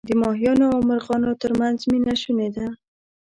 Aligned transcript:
د 0.09 0.09
ماهیانو 0.21 0.65
او 0.73 0.79
مرغانو 0.89 1.39
ترمنځ 1.41 1.77
مینه 1.91 2.13
شوني 2.21 2.49
ده. 2.55 2.67